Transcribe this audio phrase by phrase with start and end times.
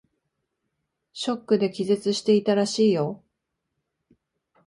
[1.13, 3.21] ショックで気絶していたらしいよ。